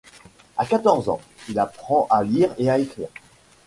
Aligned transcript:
À 0.57 0.65
quatorze 0.65 1.09
ans, 1.09 1.21
il 1.47 1.59
apprend 1.59 2.07
à 2.09 2.23
lire 2.23 2.51
et 2.57 2.71
à 2.71 2.79
écrire. 2.79 3.09